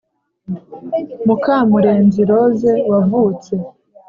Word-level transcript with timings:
Mukamurenzi 1.25 2.21
Rose 2.29 2.69
wavutse 2.89 3.53